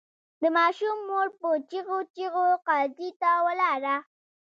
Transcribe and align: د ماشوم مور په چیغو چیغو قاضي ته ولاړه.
د 0.41 0.43
ماشوم 0.57 0.97
مور 1.07 1.27
په 1.39 1.49
چیغو 1.69 1.97
چیغو 2.15 2.45
قاضي 2.67 3.09
ته 3.21 3.29
ولاړه. 3.45 3.95